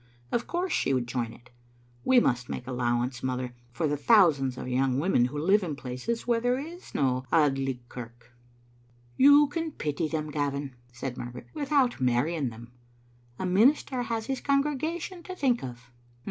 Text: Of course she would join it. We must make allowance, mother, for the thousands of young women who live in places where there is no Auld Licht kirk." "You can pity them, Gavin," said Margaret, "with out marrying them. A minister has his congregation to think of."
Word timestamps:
Of 0.31 0.47
course 0.47 0.73
she 0.73 0.95
would 0.95 1.07
join 1.07 1.31
it. 1.31 1.51
We 2.03 2.19
must 2.19 2.49
make 2.49 2.65
allowance, 2.65 3.21
mother, 3.21 3.53
for 3.71 3.87
the 3.87 3.95
thousands 3.95 4.57
of 4.57 4.67
young 4.67 4.97
women 4.97 5.25
who 5.25 5.37
live 5.37 5.61
in 5.61 5.75
places 5.75 6.25
where 6.25 6.39
there 6.39 6.57
is 6.57 6.95
no 6.95 7.25
Auld 7.31 7.59
Licht 7.59 7.87
kirk." 7.87 8.31
"You 9.15 9.45
can 9.45 9.71
pity 9.73 10.07
them, 10.07 10.31
Gavin," 10.31 10.73
said 10.91 11.17
Margaret, 11.17 11.49
"with 11.53 11.71
out 11.71 12.01
marrying 12.01 12.49
them. 12.49 12.71
A 13.37 13.45
minister 13.45 14.01
has 14.01 14.25
his 14.25 14.41
congregation 14.41 15.21
to 15.21 15.35
think 15.35 15.63
of." 15.63 15.91